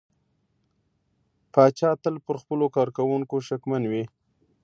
[1.53, 4.03] پاچا تل پر خپلو کارکوونکو شکمن وي.